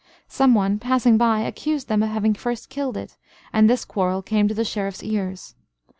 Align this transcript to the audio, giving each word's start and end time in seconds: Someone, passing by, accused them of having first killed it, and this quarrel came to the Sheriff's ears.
Someone, 0.27 0.79
passing 0.79 1.15
by, 1.15 1.41
accused 1.41 1.87
them 1.87 2.01
of 2.01 2.09
having 2.09 2.33
first 2.33 2.69
killed 2.71 2.97
it, 2.97 3.17
and 3.53 3.69
this 3.69 3.85
quarrel 3.85 4.23
came 4.23 4.47
to 4.47 4.53
the 4.55 4.65
Sheriff's 4.65 5.03
ears. 5.03 5.53